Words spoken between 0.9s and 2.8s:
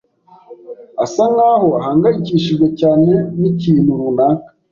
asa nkaho ahangayikishijwe